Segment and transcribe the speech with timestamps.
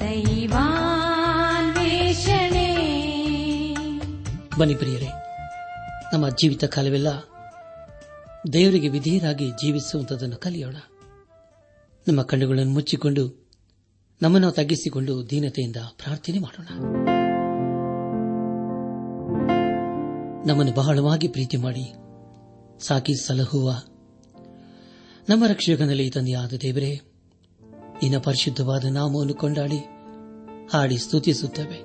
[0.00, 0.76] ದೈವಾನ್ವೇಷಣೆ.
[4.58, 5.08] ಬನ್ನಿ ಪ್ರಿಯರೇ
[6.12, 7.08] ನಮ್ಮ ಜೀವಿತ ಕಾಲವೆಲ್ಲ
[8.52, 10.76] ದೇವರಿಗೆ ವಿಧೇಯರಾಗಿ ಜೀವಿಸುವಂತದನ್ನು ಕಲಿಯೋಣ.
[12.08, 13.48] ನಮ್ಮ ಕಣ್ಣುಗಳನ್ನು ಮುಚ್ಚಿಕೊಂಡು,
[14.22, 16.66] ನಮ್ಮನ್ನು ತಗ್ಗಿಸಿಕೊಂಡು ದೀನತೆಯಿಂದ ಪ್ರಾರ್ಥನೆ ಮಾಡೋಣ.
[20.46, 21.94] ನಮ್ಮನ್ನು ಬಹಳವಾಗಿ ಪ್ರೀತಿ ಮಾಡಿ,
[22.86, 23.70] ಸಾಕಿ ಸಲಹುವ
[25.28, 27.00] ನಮ್ಮ ರಕ್ಷಕನಲ್ಲಿ ತಂದೆಯಾದ ದೇವರೇ,
[28.02, 29.78] ನಿನ್ನ ಪರಿಶುದ್ಧವಾದ ನಾಮವನ್ನು ಕೊಂಡಾಡಿ,
[30.72, 31.78] ಹಾಡಿ ಸ್ತುತಿಸುತ್ತೇವೆ.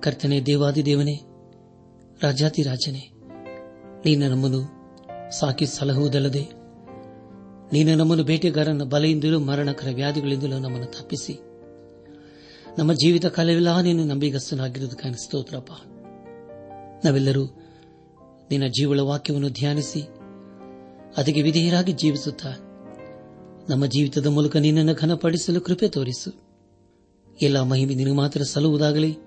[0.00, 1.20] ಕರ್ತನೆ ದೇವಾದಿ ದೇವನೇ
[2.22, 3.10] ರಾಜಾತಿರಾಜನೇ
[4.04, 4.75] ನೀನು ನಮ್ಮನ್ನು
[5.30, 6.48] ಸಾಕಿ ಸಲಹುವುದಲ್ಲದೆ
[7.72, 11.40] ನೀನು ನಮ್ಮನ್ನು ಬೇಟೆಗಾರನ ಬಲೆಯಿಂದಲೂ ಮರಣಕರ ವ್ಯಾಧಿಗಳಿಂದಲೂ ನಮ್ಮನ್ನು ತಪ್ಪಿಸಿ.
[12.78, 15.72] ನಮ್ಮ ಜೀವಿತ ಕಾಲವೆಲ್ಲ ನೀನು ನಂಬಿಗಸ್ತನಾಗಿರುವುದಕ್ಕೆ ಸ್ತೋತ್ರಪ್ಪ.
[17.06, 17.44] ನಾವೆಲ್ಲರೂ
[18.50, 20.02] ನಿನ್ನ ಜೀವಳ ವಾಕ್ಯವನ್ನು ಧ್ಯಾನಿಸಿ
[21.16, 22.50] ಅದಕ್ಕೆ ವಿಧೇಯರಾಗಿ ಜೀವಿಸುತ್ತಾ
[23.70, 26.30] ನಮ್ಮ ಜೀವಿತದ ಮೂಲಕ ನಿನ್ನನ್ನು ಘನಪಡಿಸಲು ಕೃಪೆ ತೋರಿಸು.
[27.42, 29.18] ಎಲ್ಲ ಮಹಿಮೆ ನಿನಗೆ ಮಾತ್ರ ಸಲ್ಲುವುದಾಗಲಿ.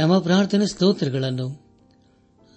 [0.00, 1.67] ನಮ್ಮ ಪ್ರಾರ್ಥನೆ ಸ್ತೋತ್ರಗಳನ್ನು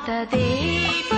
[0.00, 1.17] ಇರುವಾತ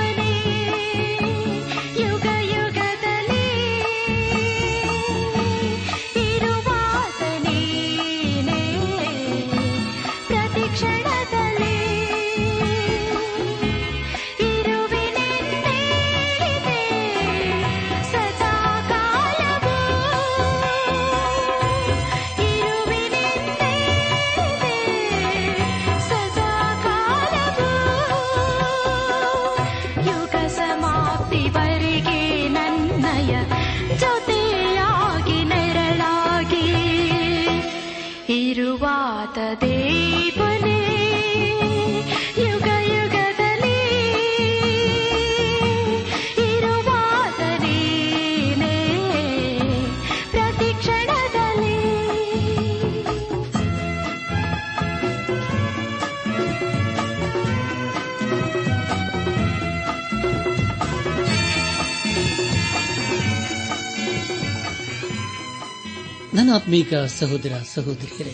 [66.54, 68.32] ಆತ್ಮೀಕ ಸಹೋದರ ಸಹೋದರಿಯರೇ,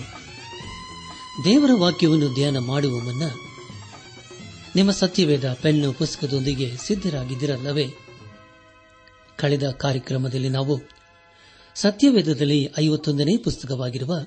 [1.45, 3.23] ದೇವರ ವಾಕ್ಯವನ್ನು ಧ್ಯಾನ ಮಾಡುವ ಮುನ್ನ
[4.77, 7.87] ನಿಮ್ಮ ಸತ್ಯವೇದ ಪೆನ್ನು ಪುಸ್ತಕದೊಂದಿಗೆ ಸಿದ್ದರಾಗಿದ್ದಿರಲ್ಲವೇ
[9.37, 10.81] ಕಳೆದ ಕಾರ್ಯಕ್ರಮದಲ್ಲಿ ನಾವು
[11.75, 14.25] ಸತ್ಯವೇದದಲ್ಲಿ ಐವತ್ತೊಂದನೇ ಪುಸ್ತಕವಾಗಿರುವ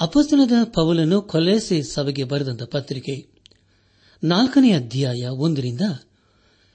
[0.00, 3.28] ಅಪಸ್ತನದ ಪವಲನ್ನು ಕೊಲೆಸೆ ಸಭೆಗೆ ಬರೆದಂತ ಪತ್ರಿಕೆ
[4.24, 5.80] ನಾಲ್ಕನೇ ಅಧ್ಯಾಯ ಒಂದರಿಂದ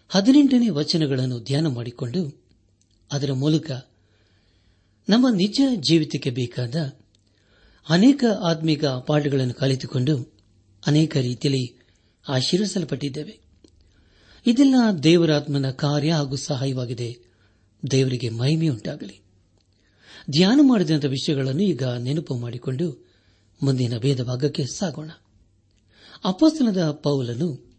[0.10, 2.46] ಹದಿನೆಂಟನೇ ವಚನಗಳನ್ನು ಧ್ಯಾನ ಮಾಡಿಕೊಂಡು
[3.12, 3.72] ಅದರ ಮೂಲಕ
[5.10, 6.76] ನಮ್ಮ ನಿಜ ಜೀವಿತಕ್ಕೆ ಬೇಕಾದ
[7.90, 10.34] ಅನೇಕ ಆತ್ಮಿಕ ಪಾಠಗಳನ್ನು ಕಲಿತುಕೊಂಡು
[10.88, 11.80] ಅನೇಕ ರೀತಿಯಲ್ಲಿ
[12.28, 13.40] ಆಶೀರ್ವಿಸಲ್ಪಟ್ಟಿದ್ದೇವೆ.
[14.48, 17.18] ಇದೆಲ್ಲ ದೇವರಾತ್ಮನ ಕಾರ್ಯ ಹಾಗೂ ಸಹಾಯವಾಗಿದೆ.
[17.92, 19.22] ದೇವರಿಗೆ ಮಹಿಮೆಯುಂಟಾಗಲಿ
[20.32, 23.08] ಧ್ಯಾನ ಮಾಡಿದಂಥ ವಿಷಯಗಳನ್ನು ಈಗ ನೆನಪು ಮಾಡಿಕೊಂಡು
[23.64, 25.10] ಮುಂದಿನ ಭೇದ ಭಾಗಕ್ಕೆ ಸಾಗೋಣ.
[26.26, 27.78] ಅಪಸ್ತನದ ಪೌಲನು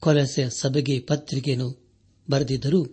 [0.00, 1.88] ಕೊಲಸೆ ಸಭೆಗೆ ಪತ್ರಿಕೆಯನ್ನು
[2.30, 2.86] ಬರೆದಿದ್ದರೂ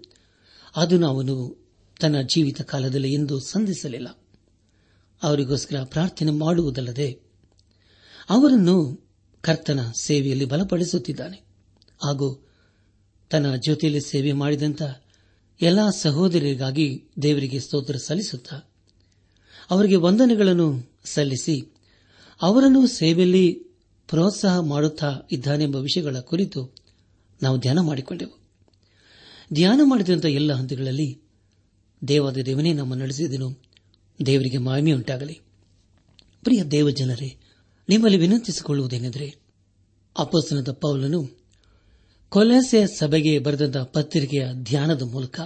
[0.75, 1.64] ಅದನ್ನು ಅವನು
[1.99, 4.19] ತನ್ನ ಜೀವಿತ ಕಾಲದಲ್ಲಿ ಎಂದು ಸಂಧಿಸಲಿಲ್ಲ.
[5.23, 7.19] ಅವರಿಗೋಸ್ಕರ ಪ್ರಾರ್ಥನೆ ಮಾಡುವುದಲ್ಲದೆ
[8.29, 9.07] ಅವರನ್ನು
[9.41, 11.37] ಕರ್ತನ ಸೇವೆಯಲ್ಲಿ ಬಲಪಡಿಸುತ್ತಿದ್ದಾನೆ.
[12.05, 12.47] ಹಾಗೂ
[13.29, 14.81] ತನ್ನ ಜೊತೆಯಲ್ಲಿ ಸೇವೆ ಮಾಡಿದಂಥ
[15.61, 18.61] ಎಲ್ಲಾ ಸಹೋದರಿಗಾಗಿ ದೇವರಿಗೆ ಸ್ತೋತ್ರ ಸಲ್ಲಿಸುತ್ತಾ
[19.69, 21.73] ಅವರಿಗೆ ವಂದನೆಗಳನ್ನು ಸಲ್ಲಿಸಿ
[22.41, 23.53] ಅವರನ್ನು ಸೇವೆಯಲ್ಲಿ
[24.09, 26.75] ಪ್ರೋತ್ಸಾಹ ಮಾಡುತ್ತಾ ಇದ್ದಾನೆಂಬ ವಿಷಯಗಳ ಕುರಿತು
[27.41, 28.39] ನಾವು ಧ್ಯಾನ ಮಾಡಿಕೊಂಡೆವು.
[29.53, 31.24] ಧ್ಯಾನ ಮಾಡಿದಂಥ ಎಲ್ಲ ಹಂತಗಳಲ್ಲಿ
[32.07, 33.61] ದೇವಾದ ದೇವನೇ ನಮ್ಮ ನಡೆಸಿದನು.
[34.25, 35.41] ದೇವರಿಗೆ ಮಾಯಮೆಯುಂಟಾಗಲಿ
[36.43, 37.37] ಪ್ರಿಯ ದೇವಜನರೇ,
[37.89, 39.35] ನಿಮ್ಮಲ್ಲಿ ವಿನಂತಿಸಿಕೊಳ್ಳುವುದೇನೆಂದರೆ
[40.17, 41.29] ಅಪಸ್ತನದ ಪೌಲನು
[42.29, 45.39] ಕೊಲೆಸೆ ಸಭೆಗೆ ಬರೆದಂತಹ ಪತ್ರಿಕೆಯ ಧ್ಯಾನದ ಮೂಲಕ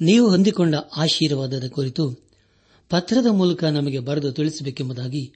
[0.00, 2.28] ನೀವು ಹೊಂದಿಕೊಂಡ ಆಶೀರ್ವಾದದ ಕುರಿತು
[2.88, 5.32] ಪತ್ರದ ಮೂಲಕ ನಮಗೆ ಬರೆದು ತಿಳಿಸಬೇಕೆಂಬುದಾಗಿ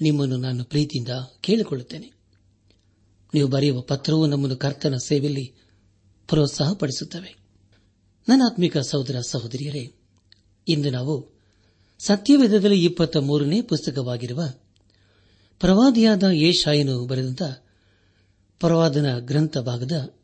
[0.00, 1.08] ನಿಮ್ಮನ್ನು ನಾನು ಪ್ರೀತಿಯಿಂದ
[1.40, 2.12] ಕೇಳಿಕೊಳ್ಳುತ್ತೇನೆ.
[3.34, 5.54] ನೀವು ಬರೆಯುವ ಪತ್ರವು ನಮ್ಮನ್ನು ಕರ್ತನ ಸೇವೆಯಲ್ಲಿ
[6.28, 7.45] ಪ್ರೋತ್ಸಾಹಪಡಿಸುತ್ತವೆ.
[8.28, 9.94] ನನ್ನ ಆತ್ಮಿಕ ಸಹೋದರ ಸಹೋದರಿಯರೇ,
[10.68, 11.36] ಇಂದು ನಾವು
[11.98, 14.42] ಸತ್ಯವೇದದಲ್ಲಿ ಇಪ್ಪತ್ತ ಮೂರನೇ ಪುಸ್ತಕವಾಗಿರುವ
[15.60, 17.42] ಪ್ರವಾದಿಯಾದ ಯೇಷಾಯನು ಬರೆದಂತ
[18.60, 20.14] ಪ್ರವಾದನ ಗ್ರಂಥ ಭಾಗದ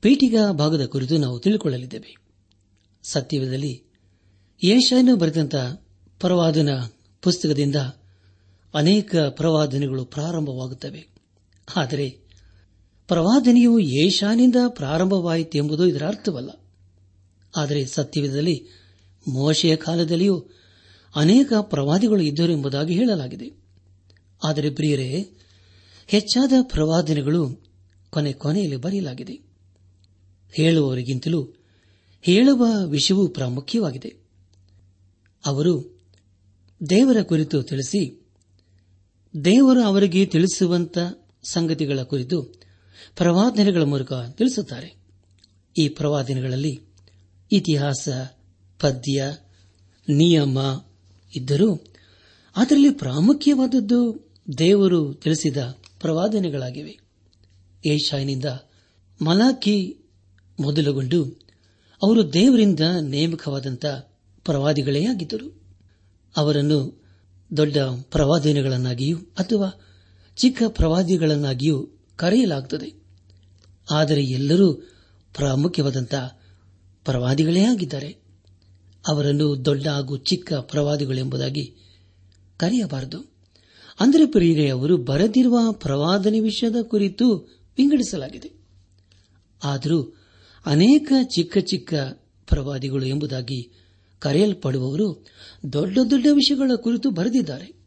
[0.00, 2.16] ಪೀಠಿಗಾ ಭಾಗದ ಕುರಿತು ನಾವು ತಿಳಿದುಕೊಳ್ಳಲಿದ್ದೇವೆ
[3.02, 3.84] ಸತ್ಯವೇದದಲ್ಲಿ
[4.64, 5.54] ಯೇಷಾಯನು ಬರೆದಂತ
[6.20, 6.68] ಪ್ರವಾದನ
[7.22, 7.76] ಪುಸ್ತಕದಿಂದ
[8.74, 11.08] ಅನೇಕ ಪ್ರವಾದನೆಗಳು ಪ್ರಾರಂಭವಾಗುತ್ತವೆ.
[11.76, 12.10] ಆದರೆ
[13.08, 16.59] ಪ್ರವಾದನೆಯು ಏಷಾನಿಂದ ಪ್ರಾರಂಭವಾಯಿತು ಎಂಬುದು ಇದರ ಅರ್ಥವಲ್ಲ.
[17.56, 18.66] ಆದರೆ ಸತ್ಯವಿಧದಲ್ಲಿ
[19.28, 20.46] ಮೋಶೆಯ ಕಾಲದಲ್ಲಿಯೂ
[21.16, 23.52] ಅನೇಕ ಪ್ರವಾದಿಗಳು ಇದ್ದರು ಎಂಬುದಾಗಿ ಹೇಳಲಾಗಿದೆ.
[24.44, 25.30] ಆದರೆ ಪ್ರಿಯರೇ,
[26.06, 27.62] ಹೆಚ್ಚಾದ ಪ್ರವಾದನೆಗಳು
[28.10, 29.32] ಕೊನೆ ಕೊನೆಯಲ್ಲಿ ಬರೆಯಲಾಗಿದೆ.
[30.52, 31.52] ಹೇಳುವವರಿಗಿಂತಲೂ
[32.22, 34.14] ಹೇಳುವ ವಿಷಯವೂ ಪ್ರಾಮುಖ್ಯವಾಗಿದೆ.
[35.46, 36.00] ಅವರು
[36.90, 38.26] ದೇವರ ಕುರಿತು ತಿಳಿಸಿ,
[39.44, 40.98] ದೇವರು ಅವರಿಗೆ ತಿಳಿಸುವಂತ
[41.44, 42.42] ಸಂಗತಿಗಳ ಕುರಿತು
[43.16, 44.94] ಪ್ರವಾದನೆಗಳ ಮೂಲಕ ತಿಳಿಸುತ್ತಾರೆ.
[45.78, 46.89] ಈ ಪ್ರವಾದನೆಗಳಲ್ಲಿ
[47.52, 48.08] ಇತಿಹಾಸ,
[48.80, 49.24] ಪದ್ಯ,
[50.08, 50.58] ನಿಯಮ
[51.34, 51.74] ಇದ್ದರೂ
[52.56, 55.56] ಅದರಲ್ಲಿ ಪ್ರಾಮುಖ್ಯವಾದದ್ದು ದೇವರು ತಿಳಿಸಿದ
[56.00, 56.98] ಪ್ರವಾದನೆಗಳಾಗಿವೆ.
[57.86, 58.44] ಏಷಾಯಿನಿಂದ
[59.22, 59.98] ಮಲಾಖಿ
[60.60, 61.24] ಮೊದಲುಗೊಂಡು
[62.02, 63.86] ಅವರು ದೇವರಿಂದ ನೇಮಕವಾದಂಥ
[64.44, 65.62] ಪ್ರವಾದಿಗಳೇ ಆಗಿದ್ದರು.
[66.36, 67.00] ಅವರನ್ನು
[67.56, 69.80] ದೊಡ್ಡ ಪ್ರವಾದನೆಗಳನ್ನಾಗಿಯೂ ಅಥವಾ
[70.36, 73.02] ಚಿಕ್ಕ ಪ್ರವಾದಿಗಳನ್ನಾಗಿಯೂ ಕರೆಯಲಾಗುತ್ತದೆ
[73.90, 74.74] ಆದರೆ ಎಲ್ಲರೂ
[75.34, 76.39] ಪ್ರಾಮುಖ್ಯವಾದಂತಹ
[77.04, 78.16] ಪ್ರವಾದಿಗಳೇ ಆಗಿದ್ದಾರೆ.
[79.08, 81.74] ಅವರನ್ನು ದೊಡ್ಡ ಹಾಗೂ ಚಿಕ್ಕ ಪ್ರವಾದಿಗಳೆಂಬುದಾಗಿ
[82.56, 83.32] ಕರೆಯಬಾರದು.
[84.00, 87.34] ಅಂದರೆ ಪ್ರಿಯರೇ, ಅವರು ಬರೆದಿರುವ ಪ್ರವಾದನೆ ವಿಷಯದ ಕುರಿತು
[87.78, 88.52] ವಿಂಗಡಿಸಲಾಗಿದೆ.
[89.64, 90.16] ಆದರೂ
[90.66, 91.94] ಅನೇಕ ಚಿಕ್ಕ ಚಿಕ್ಕ
[92.48, 93.72] ಪ್ರವಾದಿಗಳು ಎಂಬುದಾಗಿ
[94.18, 95.26] ಕರೆಯಲ್ಪಡುವವರು
[95.72, 97.80] ದೊಡ್ಡ ದೊಡ್ಡ ವಿಷಯಗಳ ಕುರಿತು ಬರೆದಿದ್ದಾರೆ.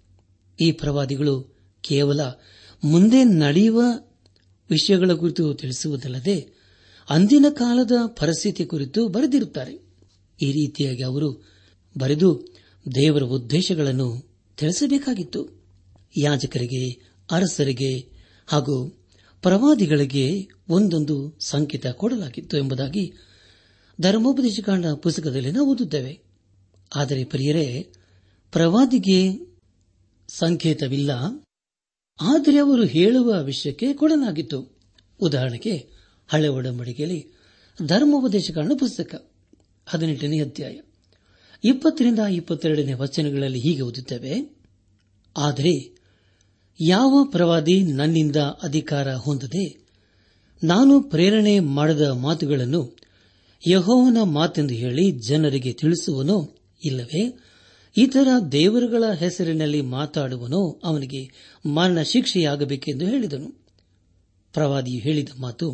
[0.61, 2.21] ಈ ಪ್ರವಾದಿಗಳು ಕೇವಲ
[2.83, 3.81] ಮುಂದೆ ನಡೆಯುವ
[4.69, 6.52] ವಿಷಯಗಳ ಕುರಿತು ತಿಳಿಸುವುದಲ್ಲದೆ
[7.09, 9.73] ಅಂದಿನ ಕಾಲದ ಪರಿಸ್ಥಿತಿ ಕುರಿತು ಬರೆದಿರುತ್ತಾರೆ.
[10.41, 11.53] ಈ ರೀತಿಯಾಗಿ ಅವರು
[11.97, 12.47] ಬರೆದು
[12.95, 15.63] ದೇವರ ಉದ್ದೇಶಗಳನ್ನು ತಿಳಿಸಬೇಕಾಗಿತ್ತು.
[16.17, 16.89] ಯಾಜಕರಿಗೆ,
[17.31, 18.09] ಅರಸರಿಗೆ
[18.47, 19.05] ಹಾಗೂ
[19.41, 23.13] ಪ್ರವಾದಿಗಳಿಗೆ ಒಂದೊಂದು ಸಂಕೇತ ಕೊಡಲಾಗಿತ್ತು ಎಂಬುದಾಗಿ
[24.01, 26.21] ಧರ್ಮೋಪದೇಶಕಾಂಡ ಪುಸ್ತಕದಲ್ಲಿ ನಾವು ಓದುತ್ತೇವೆ.
[26.95, 27.93] ಆದರೆ ಪ್ರಿಯರೇ,
[28.51, 29.53] ಪ್ರವಾದಿಗೆ
[30.27, 31.11] ಸಂಕೇತವಿಲ್ಲ.
[32.21, 34.79] ಆದರೆ ಅವರು ಹೇಳುವ ವಿಷಯಕ್ಕೆ ಕೊಡಲಾಗಿತ್ತು.
[35.19, 37.19] ಉದಾಹರಣೆಗೆ ಹಳೆ ಒಡಂಬಡಿಕೆಯಲ್ಲಿ
[37.85, 39.31] ಧರ್ಮೋಪದೇಶಗಳನ್ನು ಪುಸ್ತಕ,
[39.87, 40.75] ಹದಿನೆಂಟನೇ ಅಧ್ಯಾಯ,
[41.63, 44.33] ಇಪ್ಪತ್ತರಿಂದ ಇಪ್ಪತ್ತೆರಡನೇ ವಚನಗಳಲ್ಲಿ ಹೀಗೆ ಓದುತ್ತೇವೆ,
[45.37, 45.73] ಆದರೆ
[46.79, 49.65] ಯಾವ ಪ್ರವಾದಿ ನನ್ನಿಂದ ಅಧಿಕಾರ ಹೊಂದದೆ
[50.63, 52.97] ನಾನು ಪ್ರೇರಣೆ ಮಾಡದ ಮಾತುಗಳನ್ನು
[53.69, 56.37] ಯಹೋವನ ಮಾತೆಂದು ಹೇಳಿ ಜನರಿಗೆ ತಿಳಿಸುವನೋ
[56.85, 57.23] ಇಲ್ಲವೇ?
[57.97, 61.21] ಇತರ ದೇವರುಗಳ ಹೆಸರಿನಲ್ಲಿ ಮಾತಾಡುವನೋ ಅವನಿಗೆ
[61.65, 63.49] ಮರಣ ಶಿಕ್ಷೆಯಾಗಬೇಕೆಂದು ಹೇಳಿದನು.
[64.53, 65.67] ಪ್ರವಾದಿಯು ಹೇಳಿದ ಮಾತು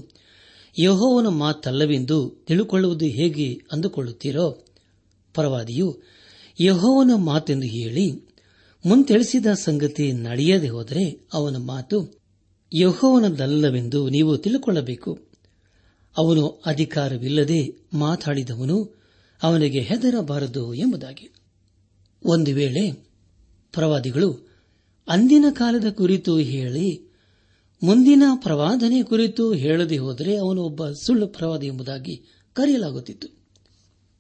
[0.80, 4.66] ಯಹೋವನ ಮಾತಲ್ಲವೆಂದು ತಿಳುಕೊಳ್ಳುವುದು ಹೇಗೆ ಅಂದುಕೊಳ್ಳುತ್ತೀರೋ
[5.34, 6.02] ಪರವಾದಿಯು
[6.62, 8.12] ಯಹೋವನ ಮಾತೆಂದು ಹೇಳಿ
[8.86, 12.20] ಮುಂತೆಳಿಸಿದ ಸಂಗತಿ ನಡೆಯದೆ ಹೋದರೆ ಅವನ ಮಾತು
[12.74, 15.20] ಯಹೋವನದಲ್ಲವೆಂದು ನೀವು ತಿಳುಕೊಳ್ಳಬೇಕು.
[16.18, 19.04] ಅವನು ಅಧಿಕಾರವಿಲ್ಲದೆ ಮಾತಾಡಿದವನು
[19.44, 21.34] ಅವನಿಗೆ ಹೆದರಬಾರದು ಎಂಬುದಾಗಿ.
[22.26, 22.92] ಒಂದು ವೇಳೆ
[23.74, 24.50] ಪ್ರವಾದಿಗಳು
[25.10, 27.09] ಅಂದಿನ ಕಾಲದ ಕುರಿತು ಹೇಳಿ
[27.84, 33.28] ಮುಂದಿನ ಪ್ರವಾದನೆ ಕುರಿತು ಹೇಳದೆ ಹೋದರೆ ಅವನು ಒಬ್ಬ ಸುಳ್ಳು ಪ್ರವಾದಿ ಎಂಬುದಾಗಿ ಕರೆಯಲಾಗುತ್ತಿತ್ತು.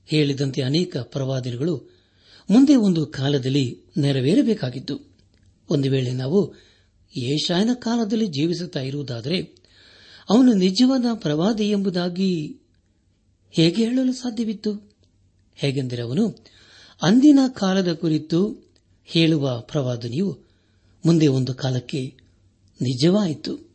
[0.06, 2.00] ಹೇಳಿದಂತೆ ಅನೇಕ ಪ್ರವಾದನೆಗಳು
[2.50, 5.00] ಮುಂದೆ ಒಂದು ಕಾಲದಲ್ಲಿ ನೆರವೇರಬೇಕಾಗಿತ್ತು.
[5.70, 6.56] ಒಂದು ವೇಳೆ ನಾವು
[7.18, 9.56] ಏಷಾಯನ ಕಾಲದಲ್ಲಿ ಜೀವಿಸುತ್ತಾ ಇರುವುದಾದರೆ
[10.30, 12.58] ಅವನು ನಿಜವಾದ ಪ್ರವಾದಿ ಎಂಬುದಾಗಿ
[13.52, 14.98] ಹೇಗೆ ಹೇಳಲು ಸಾಧ್ಯವಿತ್ತು?
[15.56, 16.30] ಹೇಗೆಂದರೆ ಅವನು
[17.02, 18.70] ಅಂದಿನ ಕಾಲದ ಕುರಿತು
[19.06, 20.40] ಹೇಳುವ ಪ್ರವಾದನೆಯು
[21.06, 22.29] ಮುಂದೆ ಒಂದು ಕಾಲಕ್ಕೆ
[22.82, 23.70] ನಿಜವಾಯಿತು.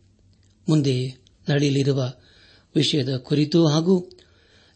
[0.69, 1.11] ಮುಂದೆ
[1.49, 2.13] ನಡೆಯಲಿರುವ
[2.75, 4.11] ವಿಷಯದ ಕುರಿತು ಹಾಗೂ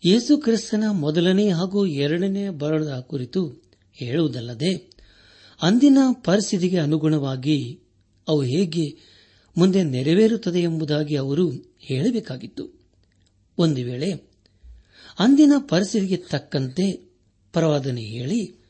[0.04, 4.74] ಯೇಸು ಕ್ರಿಸ್ತನ ಮೊದಲನೇ ಹಾಗೂ ಎರಡನೇ ಬರಣದ ಕುರಿತು ಹೇಳುವುದಲ್ಲದೆ,
[5.62, 7.80] ಅಂದಿನ ಪರಿಸ್ಥಿತಿಗೆ ಅನುಗುಣವಾಗಿ
[8.28, 8.96] ಅವು ಹೇಗೆ
[9.56, 12.80] ಮುಂದೆ ನೆರವೇರುತ್ತದೆ ಎಂಬುದಾಗಿ ಅವರು ಹೇಳಬೇಕಾಗಿತ್ತು.
[13.58, 14.12] ಒಂದು ವೇಳೆ
[15.18, 16.92] ಅಂದಿನ ಪರಿಸ್ಥಿತಿಗೆ ತಕ್ಕಂತೆ
[17.52, 18.64] ಪ್ರವಾದನೆ ಹೇಳಿ,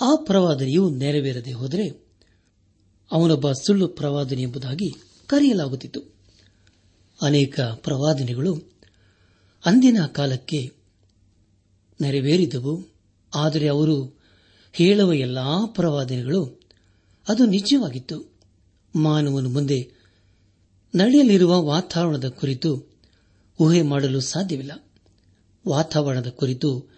[0.00, 2.09] ಆ ಪ್ರವಾದನೆಯು ನೆರವೇರದೆ ಹೋದರೆ
[3.12, 4.94] ಅವನೊಬ್ಬ ಸುಳ್ಳು ಪ್ರವಾದನೆ ಎಂಬುದಾಗಿ
[5.26, 6.00] ಕರೆಯಲಾಗುತ್ತಿತ್ತು.
[7.22, 8.72] ಅನೇಕ ಪ್ರವಾದನೆಗಳು
[9.66, 10.72] ಅಂದಿನ ಕಾಲಕ್ಕೆ
[12.00, 12.86] ನೆರವೇರಿದವು,
[13.34, 14.20] ಆದರೆ ಅವರು
[14.72, 16.60] ಹೇಳುವ ಎಲ್ಲಾ ಪ್ರವಾದನೆಗಳು
[17.28, 18.32] ಅದು ನಿಜವಾಗಿತ್ತು.
[18.96, 19.92] ಮಾನವನು ಮುಂದೆ
[20.94, 22.90] ನಡೆಯಲಿರುವ ವಾತಾವರಣದ ಕುರಿತು
[23.60, 24.84] ಊಹೆ ಮಾಡಲು ಸಾಧ್ಯವಿಲ್ಲ.
[25.68, 26.88] ವಾತಾವರಣದ ಕುರಿತು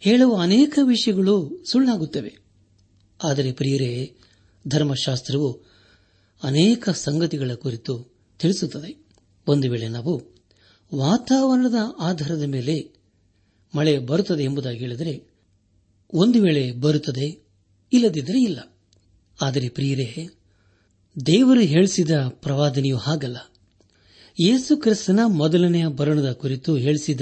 [0.00, 2.38] ಹೇಳುವ ಅನೇಕ ವಿಷಯಗಳು ಸುಳ್ಳಾಗುತ್ತವೆ.
[3.24, 4.16] ಆದರೆ ಪ್ರಿಯರೇ
[4.68, 5.60] ಧರ್ಮಶಾಸ್ತ್ರವು
[6.42, 9.06] ಅನೇಕ ಸಂಗತಿಗಳ ಕುರಿತು ತಿಳಿಸುತ್ತದೆ.
[9.46, 10.22] ಒಂದು ವೇಳೆ ನಾವು
[10.94, 12.92] ವಾತಾವರಣದ ಆಧಾರದ ಮೇಲೆ
[13.76, 15.30] ಮಳೆ ಬರುತ್ತದೆ ಎಂಬುದಾಗಿ ಹೇಳಿದರೆ,
[16.14, 17.46] ಒಂದು ವೇಳೆ ಬರುತ್ತದೆ
[17.92, 18.76] ಇಲ್ಲದಿದ್ದರೆ ಇಲ್ಲ.
[19.42, 20.28] ಆದರೆ ಪ್ರಿಯರೇ,
[21.26, 23.36] ದೇವರು ಹೇಳಿಸಿದ ಪ್ರವಾದನೆಯೂ ಹಾಗಲ್ಲ.
[24.40, 27.20] ಯೇಸು ಕ್ರಿಸ್ತನ ಮೊದಲನೆಯ ಬರಣದ ಕುರಿತು ಹೇಳಿಸಿದ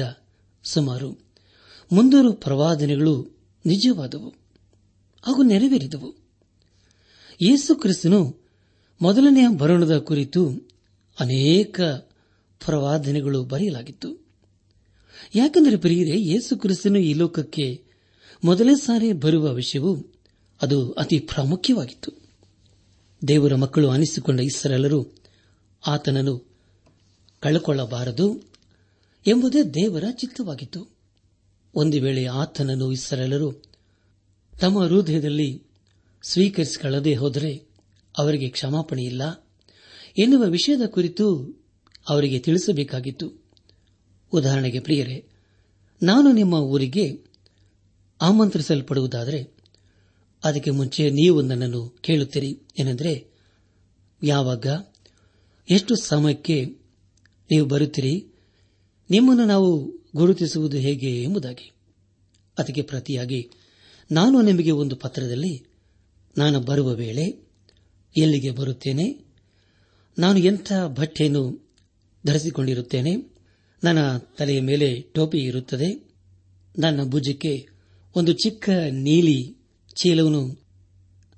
[0.64, 1.11] ಸುಮಾರು
[1.92, 4.28] ಮುಂದೂರು ಪ್ರವಾದನೆಗಳು ನಿಜವಾದವು.
[5.23, 6.19] ಹಾಗೂ ನೆರವೇರಿದವು.
[7.42, 8.37] ಯೇಸು ಕ್ರಿಸ್ತನು
[9.02, 10.49] ಮೊದಲನೆಯ ಭರಣದ ಕುರಿತು
[11.20, 11.80] ಅನೇಕ
[12.64, 14.26] ಪ್ರವಾದನೆಗಳು ಬರೆಯಲಾಗಿತ್ತು.
[15.35, 17.82] ಯಾಕೆಂದರೆ ಪ್ರಿಯರೇ, ಯೇಸು ಕ್ರಿಸ್ತನು ಈ ಲೋಕಕ್ಕೆ
[18.44, 20.06] ಮೊದಲೇ ಸಾರಿ ಬರುವ ವಿಷಯವು
[20.62, 22.12] ಅದು ಅತಿ ಪ್ರಾಮುಖ್ಯವಾಗಿತ್ತು.
[23.28, 25.06] ದೇವರ ಮಕ್ಕಳು ಅನಿಸಿಕೊಂಡ ಇಸ್ರೆಲ್ಲರೂ
[25.87, 26.47] ಆತನನ್ನು
[27.40, 28.40] ಕಳೆಕೊಳ್ಳಬಾರದು
[29.26, 30.88] ಎಂಬುದೇ ದೇವರ ಚಿತ್ತವಾಗಿತ್ತು.
[31.75, 33.52] ಒಂದು ವೇಳೆ ಆತನನ್ನು ಇಸ್ರೆಲ್ಲರೂ
[34.61, 35.69] ತಮ್ಮ ಹೃದಯದಲ್ಲಿ
[36.22, 37.66] ಸ್ವೀಕರಿಸಿಕೊಳ್ಳದೆ ಹೋದರೆ
[38.18, 39.46] ಅವರಿಗೆ ಕ್ಷಮಾಪಣೆ ಇಲ್ಲ
[40.18, 41.56] ಎನ್ನುವ ವಿಷಯದ ಕುರಿತು
[42.08, 43.44] ಅವರಿಗೆ ತಿಳಿಸಬೇಕಾಗಿತ್ತು.
[44.32, 45.24] ಉದಾಹರಣೆಗೆ ಪ್ರಿಯರೇ,
[46.02, 47.24] ನಾನು ನಿಮ್ಮ ಊರಿಗೆ
[48.20, 49.56] ಆಮಂತ್ರಿಸಲ್ಪಡುವುದಾದರೆ
[50.44, 53.26] ಅದಕ್ಕೆ ಮುಂಚೆ ನೀವು ನನ್ನನ್ನು ಕೇಳುತ್ತೀರಿ ಏನೆಂದರೆ,
[54.22, 54.66] ಯಾವಾಗ,
[55.70, 56.64] ಎಷ್ಟು ಸಮಯಕ್ಕೆ
[57.50, 58.26] ನೀವು ಬರುತ್ತೀರಿ,
[59.10, 61.72] ನಿಮ್ಮನ್ನು ನಾವು ಗುರುತಿಸುವುದು ಹೇಗೆ ಎಂಬುದಾಗಿ.
[62.58, 63.50] ಅದಕ್ಕೆ ಪ್ರತಿಯಾಗಿ,
[64.12, 65.69] ನಾನು ನಿಮಗೆ ಒಂದು ಪತ್ರದಲ್ಲಿ
[66.38, 67.50] ನಾನು ಬರುವ ವೇಳೆ
[68.16, 69.25] ಎಲ್ಲಿಗೆ ಬರುತ್ತೇನೆ?
[70.18, 71.70] ನಾನು ಎಂಥ ಬಟ್ಟೆಯನ್ನು
[72.26, 73.16] ಧರಿಸಿಕೊಂಡಿರುತ್ತೇನೆ?
[73.84, 76.08] ನನ್ನ ತಲೆಯ ಮೇಲೆ ಟೋಪಿ ಇರುತ್ತದೆ.
[76.78, 77.68] ನನ್ನ ಭುಜಕ್ಕೆ
[78.16, 79.56] ಒಂದು ಚಿಕ್ಕ ನೀಲಿ
[79.94, 80.64] ಚೀಲವನ್ನು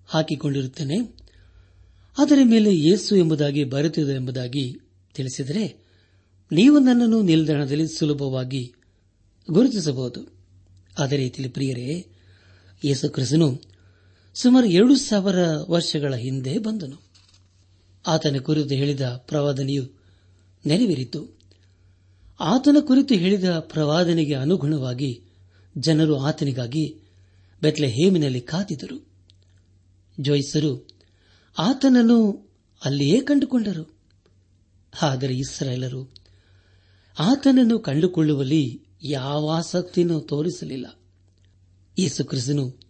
[0.06, 0.98] ಹಾಕಿಕೊಂಡಿರುತ್ತೇನೆ.
[2.18, 4.78] ಅದರ ಮೇಲೆ ಯೇಸು ಎಂಬುದಾಗಿ ಬರುತ್ತಿದೆ ಎಂಬುದಾಗಿ
[5.14, 5.84] ತಿಳಿಸಿದರೆ
[6.52, 8.74] ನೀವು ನನ್ನನ್ನು ನಿಲ್ದಾಣದಲ್ಲಿ ಸುಲಭವಾಗಿ
[9.50, 10.26] ಗುರುತಿಸಬಹುದು.
[10.98, 12.06] ಅದೇ ರೀತಿಯಲ್ಲಿ ಪ್ರಿಯರೇ
[12.84, 13.71] ಯೇಸು ಕ್ರಿಸ್ತನು
[14.34, 15.36] ಸುಮಾರು ಎರಡು ಸಾವಿರ
[15.70, 17.02] ವರ್ಷಗಳ ಹಿಂದೆ ಬಂದನು.
[18.06, 19.84] ಆತನ ಕುರಿತು ಹೇಳಿದ ಪ್ರವಾದನೆಯು
[20.66, 21.38] ನೆರವೇರಿತು.
[22.40, 25.22] ಆತನ ಕುರಿತು ಹೇಳಿದ ಪ್ರವಾದನೆಗೆ ಅನುಗುಣವಾಗಿ
[25.78, 26.96] ಜನರು ಆತನಿಗಾಗಿ
[27.62, 29.08] ಬೆತ್ಲೆ ಹೇಮಿನಲ್ಲಿ ಕಾತಿದರು
[30.20, 30.88] ಜೋಯಿಸರು
[31.58, 32.50] ಆತನನ್ನು
[32.84, 33.94] ಅಲ್ಲಿಯೇ ಕಂಡುಕೊಂಡರು.
[35.02, 36.14] ಆದರೆ ಇಸ್ರಾಯೇಲರು
[37.18, 40.98] ಆತನನ್ನು ಕಂಡುಕೊಳ್ಳುವಲ್ಲಿ ಯಾವ ಆಸಕ್ತಿಯನ್ನು ತೋರಿಸಲಿಲ್ಲ.
[41.98, 42.81] ಯೇಸು ಕ್ರಿಸ್ತನು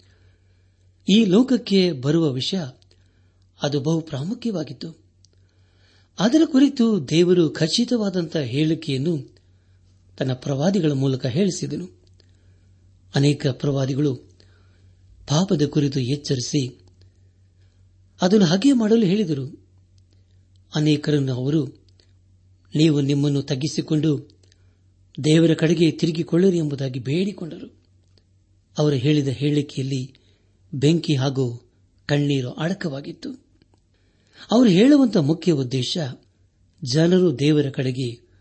[1.08, 2.60] ಈ ಲೋಕಕ್ಕೆ ಬರುವ ವಿಷಯ
[3.62, 5.02] ಅದು ಬಹು ಪ್ರಾಮುಖ್ಯವಾಗಿತ್ತು.
[6.18, 9.36] ಅದರ ಕುರಿತು ದೇವರು ಖಚಿತವಾದಂತಹ ಹೇಳಿಕೆಯನ್ನು
[10.18, 11.88] ತನ್ನ ಪ್ರವಾದಿಗಳ ಮೂಲಕ ಹೇಳಿಸಿದನು.
[13.14, 14.14] ಅನೇಕ ಪ್ರವಾದಿಗಳು
[15.28, 16.78] ಪಾಪದ ಕುರಿತು ಎಚ್ಚರಿಸಿ
[18.20, 19.66] ಅದನ್ನು ಹಾಗೆ ಮಾಡಲು ಹೇಳಿದರು.
[20.74, 21.66] ಅನೇಕರನ್ನು ಅವರು,
[22.74, 24.38] ನೀವು ನಿಮ್ಮನ್ನು ತಗ್ಗಿಸಿಕೊಂಡು
[25.24, 27.74] ದೇವರ ಕಡೆಗೆ ತಿರುಗಿಕೊಳ್ಳಿರಿ ಎಂಬುದಾಗಿ ಬೇಡಿಕೊಂಡರು.
[28.78, 30.14] ಅವರು ಹೇಳಿದ ಹೇಳಿಕೆಯಲ್ಲಿ
[30.74, 31.70] ಬೆಂಕಿ ಹಾಗೂ
[32.06, 33.42] ಕಣ್ಣೀರು ಅಡಕವಾಗಿತ್ತು
[34.52, 35.98] ಅವರು ಹೇಳುವಂತಹ ಮುಖ್ಯ ಉದ್ದೇಶ
[36.84, 38.32] ಜನರು ದೇವರ ಕಡೆಗೆ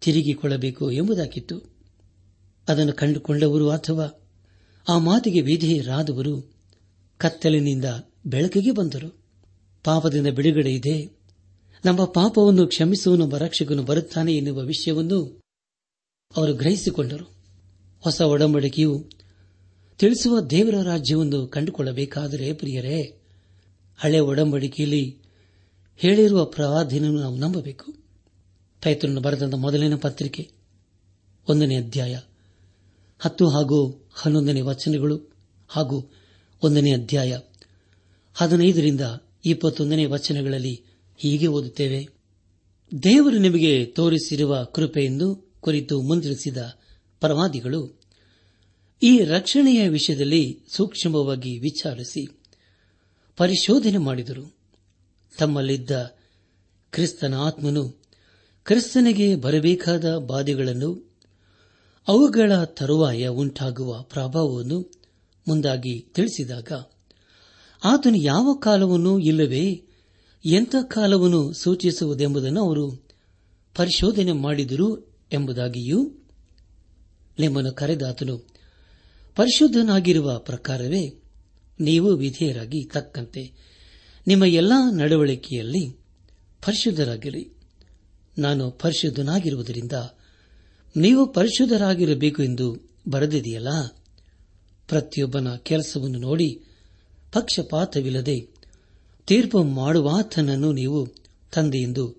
[0.00, 1.74] ತಿರುಗಿಕೊಳ್ಳಬೇಕು ಎಂಬುದಾಗಿತ್ತು.
[2.68, 4.28] ಅದನ್ನು ಕಂಡುಕೊಂಡವರು ಅಥವಾ
[4.88, 6.52] ಆ ಮಾತಿಗೆ ವಿಧೇಯರಾದವರು
[7.18, 7.84] ಕತ್ತಲಿನಿಂದ
[8.26, 9.24] ಬೆಳಕಿಗೆ ಬಂದರು.
[9.84, 11.18] ಪಾಪದಿಂದ ಬಿಡುಗಡೆ ಇದೆ.
[11.84, 15.40] ನಮ್ಮ ಪಾಪವನ್ನು ಕ್ಷಮಿಸುವ ನಮ್ಮ ರಕ್ಷಕನು ಬರುತ್ತಾನೆ ಎನ್ನುವ ವಿಷಯವನ್ನು
[16.36, 17.24] ಅವರು ಗ್ರಹಿಸಿಕೊಂಡರು.
[18.00, 19.19] ಹೊಸ ಒಡಂಬಡಿಕೆಯು
[20.00, 23.20] ತಿಳಿಸುವ ದೇವರ ರಾಜ್ಯವನ್ನು ಕಂಡುಕೊಳ್ಳಬೇಕಾದರೆ, ಪ್ರಿಯರೇ,
[23.98, 25.18] ಹಳೆ ಒಡಂಬಡಿಕೆಯಲ್ಲಿ
[25.96, 27.94] ಹೇಳಿರುವ ಪ್ರವಾದಿನನ್ನು ನಾವು ನಂಬಬೇಕು.
[28.82, 30.50] ಪೈತ್ರನ್ನು ಬರೆದಂತ ಮೊದಲಿನ ಪತ್ರಿಕೆ,
[31.48, 32.18] ಒಂದನೇ ಅಧ್ಯಾಯ,
[33.18, 35.32] ಹತ್ತು ಹಾಗೂ ಹನ್ನೊಂದನೇ ವಚನಗಳು
[35.68, 36.12] ಹಾಗೂ
[36.62, 37.38] ಒಂದನೇ ಅಧ್ಯಾಯ,
[38.34, 39.00] ಹದಿನೈದರಿಂದ
[39.44, 40.82] ಇಪ್ಪತ್ತೊಂದನೇ ವಚನಗಳಲ್ಲಿ
[41.16, 42.08] ಹೀಗೆ ಓದುತ್ತೇವೆ.
[43.02, 46.58] ದೇವರು ನಿಮಗೆ ತೋರಿಸಿರುವ ಕೃಪೆಯನ್ನು ಕುರಿತು ಮುಂದಿರಿಸಿದ
[47.20, 47.99] ಪ್ರವಾದಿಗಳು
[49.02, 52.28] ಈ ರಕ್ಷಣೆಯ ವಿಷಯದಲ್ಲಿ ಸೂಕ್ಷ್ಮವಾಗಿ ವಿಚಾರಿಸಿ
[53.36, 54.56] ಪರಿಶೋಧನೆ ಮಾಡಿದರು.
[55.38, 56.16] ತಮ್ಮಲ್ಲಿದ್ದ
[56.90, 57.88] ಕ್ರಿಸ್ತನ ಆತ್ಮನು
[58.64, 61.18] ಕ್ರಿಸ್ತನಿಗೆ ಬರಬೇಕಾದ ಬಾಧೆಗಳನ್ನು,
[62.08, 64.92] ಅವುಗಳ ತರುವಾಯ ಉಂಟಾಗುವ ಪ್ರಭಾವವನ್ನು
[65.48, 66.72] ಮುಂದಾಗಿ ತಿಳಿಸಿದಾಗ,
[67.84, 69.84] ಆತನು ಯಾವ ಕಾಲವನ್ನು ಇಲ್ಲವೇ
[70.44, 72.90] ಎಂಥ ಕಾಲವನ್ನು ಸೂಚಿಸುವುದೆಂಬುದನ್ನು ಅವರು
[73.76, 76.10] ಪರಿಶೋಧನೆ ಮಾಡಿದರು ಎಂಬುದಾಗಿಯೂ
[77.38, 78.49] ನಿಮ್ಮನ್ನು ಕರೆದಾತನು
[79.36, 81.14] ಪರಿಶುದ್ಧನಾಗಿರುವ ಪ್ರಕಾರವೇ
[81.80, 83.52] ನೀವು ವಿಧೇಯರಾಗಿ ತಕ್ಕಂತೆ
[84.26, 85.90] ನಿಮ್ಮ ಎಲ್ಲಾ ನಡವಳಿಕೆಯಲ್ಲಿ
[86.64, 87.52] ಪರಿಶುದ್ಧರಾಗಿರಿ.
[88.38, 89.92] ನಾನು ಪರಿಶುದ್ಧನಾಗಿರುವುದರಿಂದ
[90.96, 92.76] ನೀವು ಪರಿಶುದ್ಧರಾಗಿರಬೇಕು ಎಂದು
[93.10, 93.68] ಬರೆದಿದೆಯಲ್ಲ?
[94.88, 96.62] ಪ್ರತಿಯೊಬ್ಬನ ಕೆಲಸವನ್ನು ನೋಡಿ
[97.32, 98.48] ಪಕ್ಷಪಾತವಿಲ್ಲದೆ
[99.26, 101.08] ತೀರ್ಪು ಮಾಡುವಾತನನ್ನು ನೀವು
[101.52, 102.16] ತಂದೆಯೆಂದು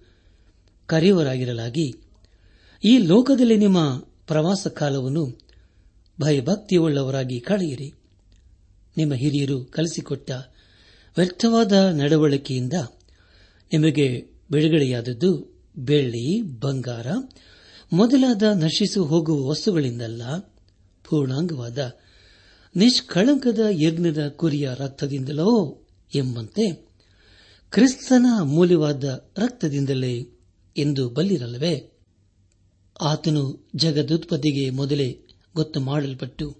[0.88, 1.96] ಕರೆಯುವರಾಗಿರಲಾಗಿ
[2.86, 5.51] ಈ ಲೋಕದಲ್ಲಿ ನಿಮ್ಮ ಪ್ರವಾಸ ಕಾಲವನ್ನು
[6.22, 7.94] ಭಯಭಕ್ತಿಯುಳ್ಳವರಾಗಿ ಕಳೆಯಿರಿ
[8.98, 10.32] ನಿಮ್ಮ ಹಿರಿಯರು ಕಲಿಸಿಕೊಟ್ಟ
[11.18, 12.74] ವ್ಯರ್ಥವಾದ ನಡವಳಿಕೆಯಿಂದ
[13.74, 14.06] ನಿಮಗೆ
[14.52, 17.08] ಬಿಡುಗಡೆಯಾದದ್ದು ಬೆಳ್ಳಿ, ಬಂಗಾರ,
[17.94, 20.22] ಮೊದಲಾದ ನಶಿಸು ಹೋಗುವ ವಸ್ತುಗಳಿಂದಲ್ಲ,
[21.10, 21.80] ಪೂರ್ಣಾಂಗವಾದ,
[22.76, 25.50] ನಿಷ್ಕಳಂಕದ ಯಜ್ಞದ ಕುರಿಯ ರಕ್ತದಿಂದಲೋ
[26.16, 26.72] ಎಂಬಂತೆ
[27.70, 29.04] ಕ್ರಿಸ್ತನ ಮೂಲವಾದ
[29.38, 30.16] ರಕ್ತದಿಂದಲೇ
[30.78, 31.92] ಎಂದು ಬಲ್ಲಿರಲ್ಲವೇ?
[33.02, 35.10] ಆತನು ಜಗದುತ್ಪತ್ತಿಗೆ ಮೊದಲೇ
[35.56, 36.58] ಗೊತ್ತು ಮಾಡಲ್ಪಟ್ಟು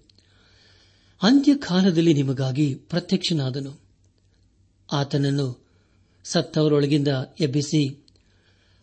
[1.22, 3.80] ಅಂತ್ಯಕಾಲದಲ್ಲಿ ನಿಮಗಾಗಿ ಪ್ರತ್ಯಕ್ಷನಾದನು.
[4.92, 5.64] ಆತನನ್ನು
[6.24, 7.08] ಸತ್ತವರೊಳಗಿಂದ
[7.40, 8.04] ಎಬ್ಬಿಸಿ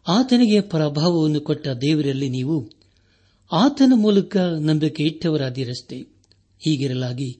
[0.07, 2.69] ಆತನಿಗೆ ಪ್ರಭಾವವನ್ನು ಕೊಟ್ಟ ದೇವರಲ್ಲಿ ನೀವು
[3.51, 6.07] ಆತನ ಮೂಲಕ ನಂಬಿಕೆ ಇಟ್ಟವರಾದಿರಷ್ಟೇ.
[6.59, 7.39] ಹೀಗಿರಲಾಗಿ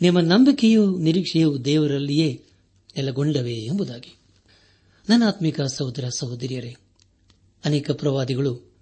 [0.00, 2.44] ನಿಮ್ಮ ನಂಬಿಕೆಯೂ ನಿರೀಕ್ಷೆಯೂ ದೇವರಲ್ಲಿಯೇ
[2.96, 4.16] ನೆಲೆಗೊಂಡವೇ ಎಂಬುದಾಗಿ.
[5.08, 6.76] ನನ್ನ ಆತ್ಮಿಕ ಸಹೋದರ ಸಹೋದರಿಯರೇ,
[7.64, 8.72] ಅನೇಕ ಪ್ರವಾದಿಗಳು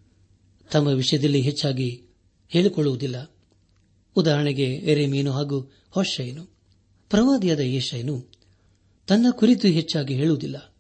[0.73, 2.08] ತಮ್ಮ ವಿಷಯದಲ್ಲಿ ಹೆಚ್ಚಾಗಿ
[2.49, 3.35] ಹೇಳಿಕೊಳ್ಳುವುದಿಲ್ಲ.
[4.17, 6.45] ಉದಾಹರಣೆಗೆ, ಎರೆಮೀನು ಹಾಗೂ ಹೊಶೈನು
[7.11, 8.26] ಪ್ರವಾದಿಯಾದ ಏಷಾಯನು
[9.07, 10.75] ತನ್ನ ಕುರಿತು ಹೆಚ್ಚಾಗಿ ಹೇಳುವುದಿಲ್ಲ.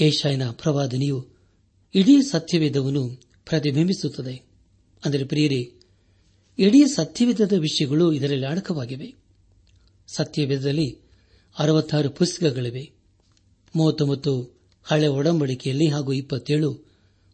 [0.00, 1.28] ಏಷಾಯನ ಪ್ರವಾದನಿಯು
[1.94, 4.42] ಇಡೀ ಸತ್ಯವೇದವನ್ನು ಪ್ರತಿಬಿಂಬಿಸುತ್ತದೆ.
[5.04, 5.72] ಅಂದರೆ ಪ್ರಿಯರೇ,
[6.58, 9.14] ಇಡೀ ಸತ್ಯವೇದದ ವಿಷಯಗಳು ಇದರಲ್ಲಿ ಅಡಕವಾಗಿವೆ.
[10.06, 10.98] ಸತ್ಯವೇದದಲ್ಲಿ
[11.58, 12.90] ಅರವತ್ತಾರು ಪುಸ್ತಕಗಳಿವೆ.
[13.76, 16.72] ಮೂವತ್ತೊಂಬತ್ತು ಹಳೆ ಒಡಂಬಡಿಕೆಯಲ್ಲಿ ಹಾಗೂ ಇಪ್ಪತ್ತೇಳು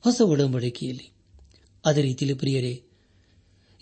[0.00, 1.11] ಹೊಸ ಒಡಂಬಡಿಕೆಯಲ್ಲಿ.
[1.85, 2.83] ಅದೇ ರೀತಿಯಲ್ಲಿ ಪ್ರಿಯರೇ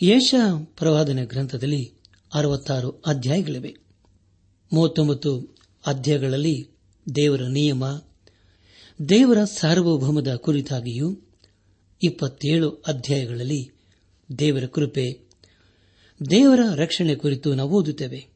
[0.02, 1.92] ಯೇಷ ಪ್ರವಾದನ ಗ್ರಂಥದಲ್ಲಿ
[2.35, 3.76] ಅರವತ್ತಾರು ಅಧ್ಯಾಯಗಳಿವೆ.
[4.73, 6.69] ಮೂವತ್ತೊಂಬತ್ತು ಅಧ್ಯಾಯಗಳಲ್ಲಿ
[7.16, 7.85] ದೇವರ ನಿಯಮ,
[9.09, 11.21] ದೇವರ ಸಾರ್ವಭೌಮದ ಕುರಿತಾಗಿಯೂ
[12.02, 13.71] ಇಪ್ಪತ್ತೇಳು ಅಧ್ಯಾಯಗಳಲ್ಲಿ
[14.38, 15.28] ದೇವರ ಕೃಪೆ,
[16.30, 18.26] ದೇವರ ರಕ್ಷಣೆ ಕುರಿತು ನಾವು ಓದುತ್ತೇವೆ.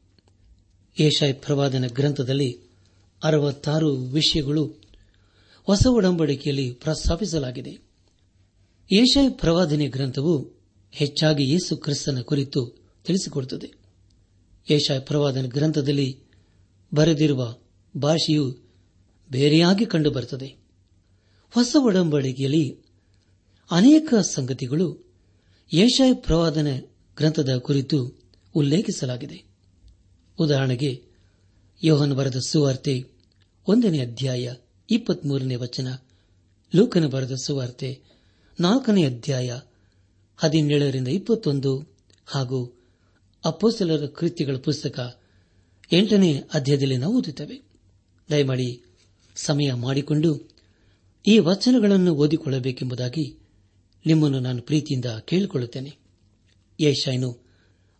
[0.99, 2.59] ಏಷಾಯ್ ಪ್ರವಾದನ ಗ್ರಂಥದಲ್ಲಿ
[3.23, 4.65] ಅರವತ್ತಾರು ವಿಷಯಗಳು
[5.63, 7.77] ಹೊಸ ಒಡಂಬಡಿಕೆಯಲ್ಲಿ ಪ್ರಸ್ತಾಪಿಸಲಾಗಿದೆ.
[8.93, 10.54] ಏಷಾಯ್ ಪ್ರವಾದನೆ ಗ್ರಂಥವು
[10.91, 12.73] ಹೆಚ್ಚಾಗಿ ಯೇಸು ಕ್ರಿಸ್ತನ ಕುರಿತು
[13.05, 13.73] ತಿಳಿಸಿಕೊಡುತ್ತದೆ.
[14.69, 16.19] ಏಷಾ ಪ್ರವಾದನ ಗ್ರಂಥದಲ್ಲಿ
[16.93, 17.55] ಬರೆದಿರುವ
[17.97, 18.57] ಭಾಷೆಯು
[19.31, 20.55] ಬೇರೆಯಾಗಿ ಕಂಡುಬರುತ್ತದೆ.
[21.51, 22.77] ಹೊಸ ಒಡಂಬಡಿಕೆಯಲ್ಲಿ
[23.71, 25.13] ಅನೇಕ ಸಂಗತಿಗಳು
[25.73, 26.67] ಏಷಾಯ ಪ್ರವಾದನ
[27.17, 28.23] ಗ್ರಂಥದ ಕುರಿತು
[28.55, 29.43] ಉಲ್ಲೇಖಿಸಲಾಗಿದೆ.
[30.39, 31.03] ಉದಾಹರಣೆಗೆ,
[31.83, 33.05] ಯೋಹನ್ ಬರೆದ ಸುವಾರ್ತೆ
[33.67, 34.53] ಒಂದನೇ ಅಧ್ಯಾಯ
[34.89, 35.87] ಇಪ್ಪತ್ಮೂರನೇ ವಚನ,
[36.75, 38.01] ಲೂಕನ ಬರೆದ ಸುವಾರ್ತೆ
[38.59, 39.59] ನಾಲ್ಕನೇ ಅಧ್ಯಾಯ
[40.37, 41.83] ಹದಿನೇಳರಿಂದ ಇಪ್ಪತ್ತೊಂದು
[42.25, 42.81] ಹಾಗೂ
[43.45, 45.19] ಅಪ್ಪೋಸಲರ ಕೃತ್ಯಗಳ ಪುಸ್ತಕ
[45.91, 47.61] ಎಂಟನೇ ಅಧ್ಯಾಯದಲ್ಲಿ ನಾವು ಓದುತ್ತೇವೆ.
[48.29, 48.83] ದಯಮಾಡಿ
[49.35, 50.55] ಸಮಯ ಮಾಡಿಕೊಂಡು
[51.27, 53.37] ಈ ವಚನಗಳನ್ನು ಓದಿಕೊಳ್ಳಬೇಕೆಂಬುದಾಗಿ
[54.05, 55.97] ನಿಮ್ಮನ್ನು ನಾನು ಪ್ರೀತಿಯಿಂದ ಕೇಳಿಕೊಳ್ಳುತ್ತೇನೆ.
[56.79, 57.45] ಯಶಾಯನು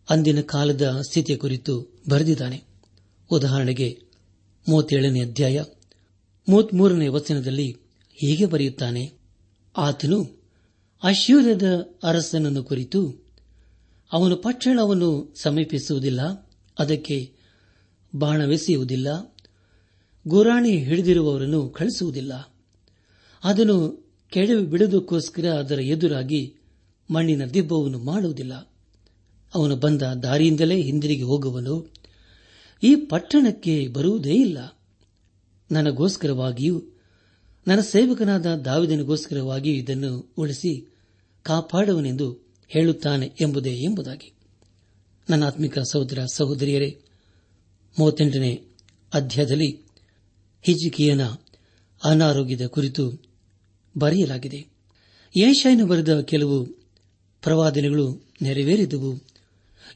[0.09, 2.63] ಅಂದಿನ ಕಾಲದ ಸ್ಥಿತಿಯ ಕುರಿತು ಬರೆದಿದ್ದಾನೆ.
[3.29, 4.01] ಉದಾಹರಣೆಗೆ
[4.69, 5.63] ಮೂವತ್ತೇಳನೇ ಅಧ್ಯಾಯ
[6.49, 7.71] ಮೂವತ್ಮೂರನೇ ವಚನದಲ್ಲಿ
[8.13, 9.13] ಹೀಗೆ ಬರೆಯುತ್ತಾನೆ,
[9.77, 10.44] ಆತನು
[11.05, 13.25] ಅಶ್ಯೂರ್ಯದ ಅರಸನನ್ನು ಕುರಿತು
[14.11, 17.31] ಅವನು ಪಟ್ಟಣವನ್ನು ಸಮೀಪಿಸುವುದಿಲ್ಲ, ಅದಕ್ಕೆ
[18.15, 19.35] ಬಾಣವೆಸೆಯುವುದಿಲ್ಲ,
[20.27, 22.53] ಗುರಾಣಿ ಹಿಡಿದಿರುವವರನ್ನು ಕಳಿಸುವುದಿಲ್ಲ
[23.43, 26.55] ಅದನ್ನು ಕೆಡವಿ ಬಿಡುವುದಕ್ಕೋಸ್ಕರ ಅದರ ಎದುರಾಗಿ
[27.11, 28.71] ಮಣ್ಣಿನ ದಿಬ್ಬವನ್ನು ಮಾಡುವುದಿಲ್ಲ.
[29.55, 31.93] ಅವನು ಬಂದ ದಾರಿಯಿಂದಲೇ ಹಿಂದಿರುಗಿ ಹೋಗುವನು.
[32.83, 34.79] ಈ ಪಟ್ಟಣಕ್ಕೆ ಬರುವುದೇ ಇಲ್ಲ.
[35.71, 36.83] ನನಗೋಸ್ಕರವಾಗಿಯೂ,
[37.67, 40.94] ನನ್ನ ಸೇವಕನಾದ ದಾವಿದನಿಗೋಸ್ಕರವಾಗಿಯೂ ಇದನ್ನು ಉಳಿಸಿ
[41.45, 44.33] ಕಾಪಾಡುವನೆಂದು ಹೇಳುತ್ತಾನೆ ಎಂಬುದೇ ಎಂಬುದಾಗಿ.
[45.29, 47.01] ನನ್ನ ಆತ್ಮಿಕ ಸಹೋದರ ಸಹೋದರಿಯರೇ,
[47.99, 48.63] ಮೂವತ್ತೆಂಟನೇ
[49.13, 49.81] ಅಧ್ಯಾಯದಲ್ಲಿ
[50.61, 51.25] ಹಿಜಿಕಿಯನ
[52.03, 53.23] ಅನಾರೋಗ್ಯದ ಕುರಿತು
[53.97, 54.67] ಬರೆಯಲಾಗಿದೆ.
[55.37, 56.65] ಏಷಾಯನು ಬರೆದ ಕೆಲವು
[57.41, 59.21] ಪ್ರವಾದನೆಗಳು ನೆರವೇರಿದವು.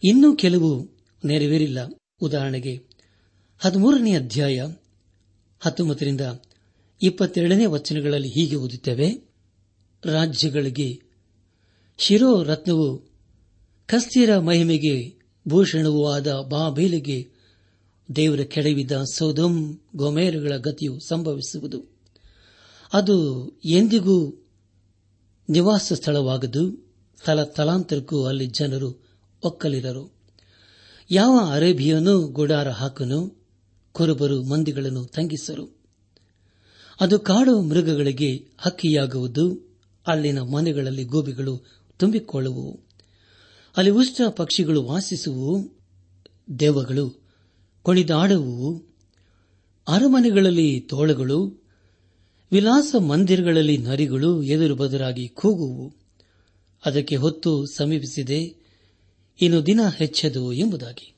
[0.03, 0.89] ಇನ್ನೂ ಕೆಲವು
[1.25, 1.77] ನೆರವೇರಿಲ್ಲ.
[2.21, 2.83] ಉದಾಹರಣೆಗೆ,
[3.59, 4.61] ಹದಿಮೂರನೇ ಅಧ್ಯಾಯ
[5.59, 6.21] ಹತ್ತೊಂಬತ್ತರಿಂದ
[7.01, 9.29] ಇಪ್ಪತ್ತೆರಡನೇ ವಚನಗಳಲ್ಲಿ ಹೀಗೆ ಓದುತ್ತೇವೆ,
[10.05, 11.08] ರಾಜ್ಯಗಳಿಗೆ
[12.01, 12.97] ಶಿರೋ ರತ್ನವು
[13.85, 17.29] ಕಸ್ತೀರ ಮಹಿಮೆಗೆ, ಭೂಷಣವೂ ಆದ ಬಾಬೇಲಿಗೆ
[18.15, 21.83] ದೇವರ ಕೆಡವಿದ ಸೌದಂ ಗೊಮೇರುಗಳ ಗತಿಯು ಸಂಭವಿಸುವುದು.
[22.93, 24.47] ಅದು ಎಂದಿಗೂ
[25.49, 26.71] ನಿವಾಸ ಸ್ಥಳವಾಗದು.
[27.17, 29.07] ಸ್ಥಳ ಸ್ಥಳಾಂತರಕ್ಕೂ ಅಲ್ಲಿ ಜನರು
[29.43, 30.13] ಒಕ್ಕಲಿರರು
[31.11, 33.47] ಯಾವ ಅರೇಬಿಯನು ಗುಡಾರ ಹಾಕನು?
[33.91, 35.75] ಕುರುಬರು ಮಂದಿಗಳನ್ನು ತಂಗಿಸರು.
[37.01, 39.69] ಅದು ಕಾಡು ಮೃಗಗಳಿಗೆ ಹಕ್ಕಿಯಾಗುವುದು.
[40.07, 42.79] ಅಲ್ಲಿನ ಮನೆಗಳಲ್ಲಿ ಗೋಬಿಗಳು ತುಂಬಿಕೊಳ್ಳುವವು
[43.77, 45.79] ಅಲ್ಲಿ ಉಷ್ಟ ಪಕ್ಷಿಗಳು ವಾಸಿಸುವು
[46.59, 47.29] ದೇವಗಳು
[47.81, 48.83] ಕುಣಿದಾಡುವು,
[49.87, 51.63] ಅರಮನೆಗಳಲ್ಲಿ ತೋಳಗಳು,
[52.51, 55.93] ವಿಲಾಸ ಮಂದಿರಗಳಲ್ಲಿ ನರಿಗಳು ಎದುರು ಬದುರಾಗಿ ಕೂಗುವು.
[56.85, 58.55] ಅದಕ್ಕೆ ಹೊತ್ತು ಸಮೀಪಿಸಿದೆ,
[59.41, 61.15] ಇನ್ನು ದಿನ ಹೆಚ್ಚದು ಎಂಬುದಾಗಿ.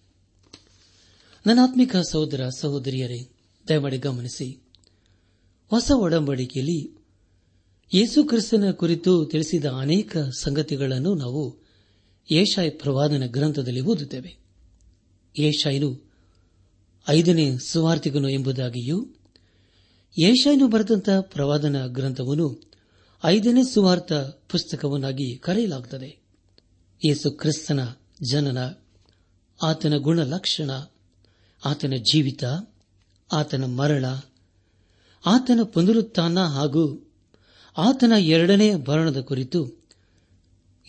[1.46, 3.30] ನನಾತ್ಮಿಕ ಸಹೋದರ ಸಹೋದರಿಯರೇ,
[3.68, 4.64] ದಯಮಾಡಿ ಗಮನಿಸಿ.
[5.70, 7.01] ಹೊಸ ಒಡಂಬಡಿಕೆಯಲ್ಲಿ
[7.94, 11.58] ಯೇಸು ಕ್ರಿಸ್ತನ ಕುರಿತು ತಿಳಿಸಿದ ಅನೇಕ ಸಂಗತಿಗಳನ್ನು ನಾವು
[12.32, 14.38] ಏಷಾಯ್ ಪ್ರವಾದನ ಗ್ರಂಥದಲ್ಲಿ ಓದುತ್ತೇವೆ.
[15.40, 16.12] ಏಷಾಯನು
[17.10, 19.08] ಐದನೇ ಸುವಾರ್ತಿಗನು ಎಂಬುದಾಗಿಯೂ,
[20.22, 22.72] ಏಷಾಯನು ಬರೆದಂತಹ ಪ್ರವಾದನ ಗ್ರಂಥವನ್ನು
[23.26, 24.14] ಐದನೇ ಸುವಾರ್ಥ
[24.50, 26.18] ಪುಸ್ತಕವನ್ನಾಗಿ ಕರೆಯಲಾಗುತ್ತದೆ.
[27.06, 27.80] ಯೇಸು ಕ್ರಿಸ್ತನ
[28.30, 28.74] ಜನನ,
[29.64, 30.70] ಆತನ ಗುಣಲಕ್ಷಣ,
[31.66, 32.44] ಆತನ ಜೀವಿತ,
[33.34, 34.06] ಆತನ ಮರಣ,
[35.26, 37.11] ಆತನ ಪುನರುತ್ಥಾನ ಹಾಗೂ
[37.78, 39.82] ಆತನ ಎರಡನೇ ಭರಣದ ಕುರಿತು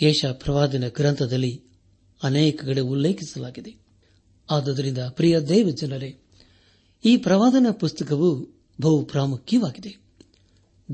[0.03, 1.63] ಯೇಷ ಪ್ರವಾದನ ಗ್ರಂಥದಲ್ಲಿ
[2.23, 3.77] ಅನೇಕ ಕಡೆ ಉಲ್ಲೇಖಿಸಲಾಗಿದೆ.
[4.51, 6.19] ಆದುದರಿಂದ, ಪ್ರಿಯ ದೇವ ಜನರೇ
[7.05, 8.49] ಈ ಪ್ರವಾದನ ಪುಸ್ತಕವು
[8.81, 9.97] ಬಹು ಪ್ರಾಮುಖ್ಯವಾಗಿದೆ.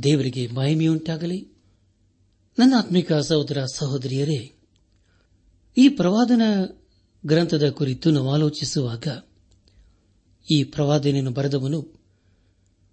[0.03, 1.48] ದೇವರಿಗೆ ಮಹಿಮೆಯುಂಟಾಗಲಿ.
[2.59, 4.53] ನನ್ನ ಆತ್ಮಿಕ ಸಹೋದರ ಸಹೋದರಿಯರೇ,
[5.79, 6.42] ಈ ಪ್ರವಾದನ
[7.27, 9.07] ಗ್ರಂಥದ ಕುರಿತು ನಾವು ಆಲೋಚಿಸುವಾಗ,
[10.53, 11.94] ಈ ಪ್ರವಾದನೆಯನ್ನು ಬರೆದವನು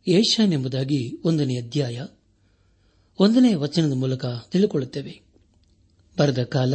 [0.07, 2.01] ಏಷ್ಯಾನೆಂಬುದಾಗಿ ಒಂದನೇ ಅಧ್ಯಾಯ
[3.19, 5.21] ಒಂದನೇ ವಚನದ ಮೂಲಕ ತಿಳಿದುಕೊಳ್ಳುತ್ತೇವೆ.
[6.17, 6.73] ಬರೆದ ಕಾಲ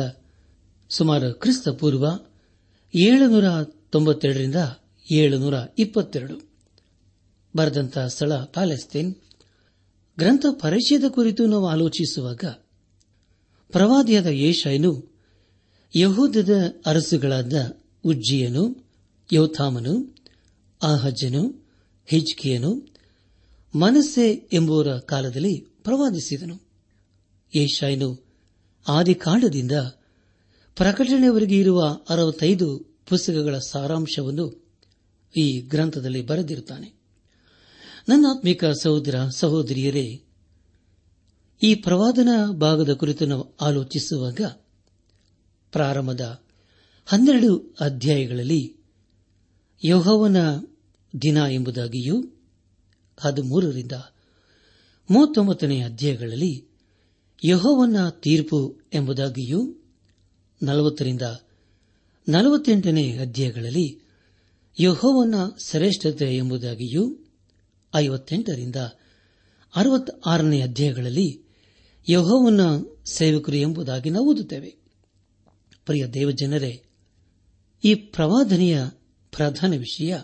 [0.89, 2.07] ಸುಮಾರು ಕ್ರಿಸ್ತ ಪೂರ್ವ
[2.95, 4.55] ಏಳುನೂರ ತೊಂಬತ್ತೆರಡರಿಂದ
[5.13, 6.51] ಏಳುನೂರ ಇಪ್ಪತ್ತೆರಡು
[7.57, 9.15] ಬರೆದಂತಹ ಸ್ಥಳ ಪ್ಯಾಲೆಸ್ತೇನ್.
[10.19, 12.45] ಗ್ರಂಥ ಪರಿಚಯದ ಕುರಿತು ನಾವು ಆಲೋಚಿಸುವಾಗ
[13.73, 15.11] ಪ್ರವಾದಿಯಾದ ಏಷಾಯನು
[15.97, 16.51] ಯಹೂದದ
[16.87, 18.85] ಅರಸುಗಳಾದ ಉಜ್ಜಿಯನು,
[19.33, 20.17] ಯೋಥಾಮನು
[20.83, 21.69] ಆಹಜ್ಜನು
[22.07, 22.95] ಹಿಜ್ಕಿಯನು,
[23.75, 26.61] ಮನಸ್ಸೆ ಎಂಬುವರ ಕಾಲದಲ್ಲಿ ಪ್ರವಾದಿಸಿದನು
[27.55, 28.25] ಏಷಾಯನು
[28.89, 29.73] ಆದಿಕಾಂಡದಿಂದ
[30.77, 34.71] ಪ್ರಕಟಣೆಯವರೆಗೆ ಇರುವ ಅರವತ್ತೈದು ಪುಸ್ತಕಗಳ ಸಾರಾಂಶವನ್ನು
[35.37, 36.93] ಈ ಗ್ರಂಥದಲ್ಲಿ ಬರೆದಿರುತ್ತಾನೆ.
[38.09, 40.23] ನನ್ನಾತ್ಮಿಕ ಸಹೋದರ ಸಹೋದರಿಯರೇ,
[41.63, 44.41] ಈ ಪ್ರವಾದನ ಭಾಗದ ಕುರಿತು ನಾವು ಆಲೋಚಿಸುವಾಗ
[45.73, 46.43] ಪ್ರಾರಂಭದ
[47.07, 48.77] ಹನ್ನೆರಡು ಅಧ್ಯಾಯಗಳಲ್ಲಿ
[49.85, 50.37] ಯೋಹವನ
[51.23, 52.23] ದಿನ ಎಂಬುದಾಗಿಯೂ
[53.19, 53.93] ಹದಿಮೂರರಿಂದ
[55.11, 56.69] ಮೂವತ್ತೊಂಬತ್ತನೇ ಅಧ್ಯಾಯಗಳಲ್ಲಿ
[57.45, 59.77] ಯಹೋವನ್ನ ತೀರ್ಪು ಎಂಬುದಾಗಿಯೂ
[60.63, 61.23] ನಲವತ್ತರಿಂದ
[62.29, 64.01] ನಲವತ್ತೆಂಟನೇ ಅಧ್ಯಾಯಗಳಲ್ಲಿ
[64.81, 65.35] ಯಹೋವನ್ನ
[65.67, 67.19] ಶ್ರೇಷ್ಠತೆ ಎಂಬುದಾಗಿಯೂ
[67.97, 68.77] ಐವತ್ತೆಂಟರಿಂದ
[69.77, 71.45] ಅರವತ್ತಾರನೇ ಅಧ್ಯಾಯಗಳಲ್ಲಿ
[72.11, 72.61] ಯಹೋವನ್ನ
[73.13, 74.77] ಸೇವಕರು ಎಂಬುದಾಗಿ ನಾವು ಓದುತ್ತೇವೆ.
[75.87, 76.83] ಪ್ರಿಯ ದೇವಜನರೇ,
[77.85, 78.85] ಈ ಪ್ರವಾದನೆಯ
[79.37, 80.19] ಪ್ರಧಾನ ವಿಷಯ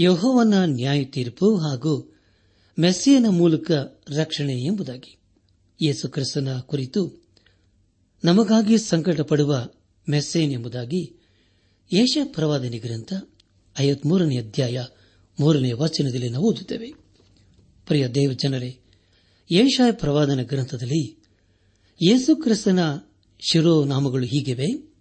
[0.00, 2.15] ಯಹೋವನ ನ್ಯಾಯ ತೀರ್ಪು ಹಾಗೂ
[2.80, 3.70] ಮೆಸ್ಸಿಯನ ಮೂಲಕ
[4.08, 5.18] ರಕ್ಷಣೆ ಎಂಬುದಾಗಿ
[5.82, 7.26] ಯೇಸು ಕ್ರಿಸ್ತನ ಕುರಿತು
[8.24, 9.68] ನಮಗಾಗಿ ಸಂಕಟ ಪಡುವ
[10.10, 11.20] ಮೆಸ್ಸೇನ್ ಎಂಬುದಾಗಿ
[11.92, 13.12] ಯೇಷ ಪ್ರವಾದನೆ ಗ್ರಂಥ
[13.80, 14.84] ಐವತ್ಮೂರನೇ ಅಧ್ಯಾಯ
[15.40, 16.92] ಮೂರನೇ ವಚನದಲ್ಲಿ ನಾವು ಓದುತ್ತೇವೆ.
[17.86, 18.80] ಪ್ರಿಯ ದೇವ ಜನರೇ
[19.50, 21.22] ಯೇಷಾಯ ಪ್ರವಾದನ ಗ್ರಂಥದಲ್ಲಿ
[22.02, 22.96] ಯೇಸು ಕ್ರಿಸ್ತನ
[23.50, 24.94] ಶಿರೋನಾಮಗಳು ಹೀಗಿವೆ.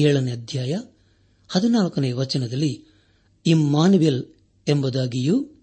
[0.00, 0.74] ಏಳನೇ ಅಧ್ಯಾಯ
[1.48, 2.84] ಹದಿನಾಲ್ಕನೇ ವಚನದಲ್ಲಿ
[3.46, 4.24] ಇಮ್ಮಾನುವೆಲ್
[4.68, 5.54] ಎಂಬುದಾಗಿಯೂ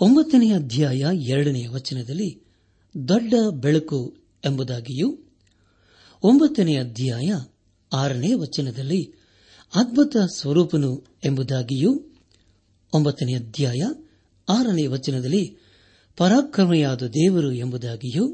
[0.00, 2.30] ಒಂಬತ್ತನೇ ಅಧ್ಯಾಯ ಎರಡನೆಯ ವಚನದಲ್ಲಿ
[3.08, 4.00] ದೊಡ್ಡ ಬೆಳಕು
[4.44, 5.08] ಎಂಬುದಾಗಿಯೂ
[6.22, 7.28] ಒಂಬತ್ತನೇ ಅಧ್ಯಾಯ
[7.92, 9.00] ಆರನೇ ವಚನದಲ್ಲಿ
[9.74, 10.90] ಅದ್ಭುತ ಸ್ವರೂಪನು
[11.24, 11.90] ಎಂಬುದಾಗಿಯೂ
[12.92, 13.82] ಒಂಬತ್ತನೇ ಅಧ್ಯಾಯ
[14.48, 15.44] ಆರನೇ ವಚನದಲ್ಲಿ
[16.16, 18.24] ಪರಾಕ್ರಮೆಯಾದ ದೇವರು ಎಂಬುದಾಗಿಯೂ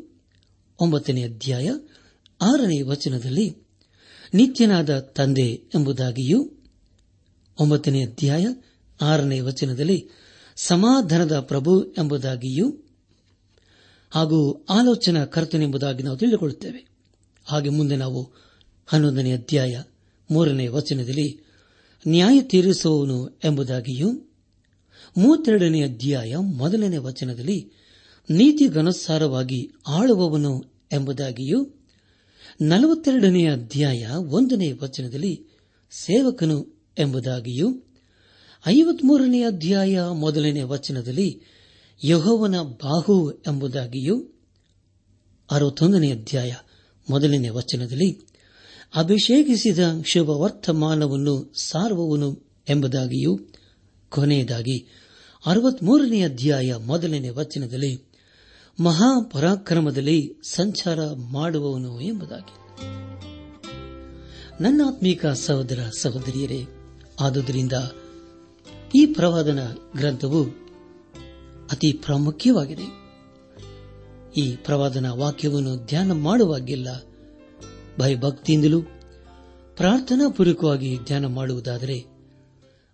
[0.80, 1.68] ಒಂಬತ್ತನೇ ಅಧ್ಯಾಯ
[2.40, 3.46] ಆರನೇ ವಚನದಲ್ಲಿ
[4.34, 6.40] ನಿತ್ಯನಾದ ತಂದೆ ಎಂಬುದಾಗಿಯೂ
[7.58, 8.46] ಒಂಬತ್ತನೇ ಅಧ್ಯಾಯ
[9.00, 9.98] ಆರನೇ ವಚನದಲ್ಲಿ
[10.62, 12.74] ಸಮಾಧಾನದ ಪ್ರಭು ಎಂಬುದಾಗಿಯೂ
[14.10, 16.86] ಹಾಗೂ ಆಲೋಚನಾ ಕರ್ತನೆಂಬುದಾಗಿ ನಾವು ತಿಳಿದುಕೊಳ್ಳುತ್ತೇವೆ.
[17.44, 18.32] ಹಾಗೆ ಮುಂದೆ ನಾವು
[18.86, 19.82] ಹನ್ನೊಂದನೇ ಅಧ್ಯಾಯ
[20.30, 21.40] ಮೂರನೇ ವಚನದಲ್ಲಿ
[22.08, 24.12] ನ್ಯಾಯ ತೀರಿಸುವವನು ಎಂಬುದಾಗಿಯೂ
[25.18, 27.72] ಮೂವತ್ತೆರಡನೇ ಅಧ್ಯಾಯ ಮೊದಲನೇ ವಚನದಲ್ಲಿ
[28.30, 31.74] ನೀತಿಗನುಸಾರವಾಗಿ ಆಳುವವನು ಎಂಬುದಾಗಿಯೂ
[32.60, 35.46] ನಲವತ್ತೆರಡನೇ ಅಧ್ಯಾಯ ಒಂದನೇ ವಚನದಲ್ಲಿ
[35.90, 36.66] ಸೇವಕನು
[36.98, 37.89] ಎಂಬುದಾಗಿಯೂ
[38.66, 41.42] ಐವತ್ಮೂರನೇ ಅಧ್ಯಾಯ ಮೊದಲನೇ ವಚನದಲ್ಲಿ
[42.04, 44.24] ಯಹೋವನ ಬಾಹು ಎಂಬುದಾಗಿಯೂ
[45.50, 46.54] ಅರವತ್ತೊಂದನೇ ಅಧ್ಯಾಯ
[47.10, 48.20] ಮೊದಲನೇ ವಚನದಲ್ಲಿ
[48.96, 53.38] ಅಭಿಷೇಕಿಸಿದ ಶುಭ ವರ್ತಮಾನವನ್ನು ಸಾರುವವನು ಎಂಬುದಾಗಿಯೂ
[54.08, 54.86] ಕೊನೆಯದಾಗಿ
[55.46, 58.04] ಅರವತ್ಮೂರನೇ ಅಧ್ಯಾಯ ಮೊದಲನೇ ವಚನದಲ್ಲಿ
[58.80, 62.54] ಮಹಾಪರಾಕ್ರಮದಲ್ಲಿ ಸಂಚಾರ ಮಾಡುವವನು ಎಂಬುದಾಗಿ.
[64.62, 66.64] ನನ್ನಾತ್ಮೀಕ ಸಹೋದರ ಸಹೋದರಿಯರೇ,
[67.20, 67.72] ಆದುದರಿಂದ
[68.94, 70.44] ಈ ಪ್ರವಾದನ ಗ್ರಂಥವು
[71.70, 73.00] ಅತಿ ಪ್ರಾಮುಖ್ಯವಾಗಿದೆ.
[74.36, 77.04] ಈ ಪ್ರವಾದನ ವಾಕ್ಯವನ್ನು ಧ್ಯಾನ ಮಾಡುವಾಗಿಲ್ಲ
[78.00, 78.82] ಭಯಭಕ್ತಿಯಿಂದಲೂ
[79.76, 82.04] ಪ್ರಾರ್ಥನಾಪೂರ್ವಕವಾಗಿ ಧ್ಯಾನ ಮಾಡುವುದಾದರೆ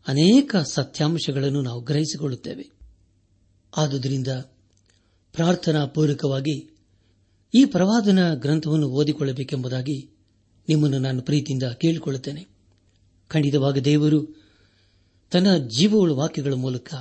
[0.08, 2.70] ಅನೇಕ ಸತ್ಯಾಂಶಗಳನ್ನು ನಾವು ಗ್ರಹಿಸಿಕೊಳ್ಳುತ್ತೇವೆ.
[3.76, 6.76] ಆದುದರಿಂದ ಪ್ರಾರ್ಥನಾ ಪ್ರಾರ್ಥನಾಪೂರ್ವಕವಾಗಿ
[7.54, 10.10] ಈ ಪ್ರವಾದನ ಗ್ರಂಥವನ್ನು ಓದಿಕೊಳ್ಳಬೇಕೆಂಬುದಾಗಿ
[10.68, 12.46] ನಿಮ್ಮನ್ನು ನಾನು ಪ್ರೀತಿಯಿಂದ ಕೇಳಿಕೊಳ್ಳುತ್ತೇನೆ.
[13.28, 14.45] ಖಂಡಿತವಾಗಿ ದೇವರು
[15.30, 16.94] ತನ್ನ ಜೀವವುಳ ವಾಕ್ಯಗಳ ಮೂಲಕ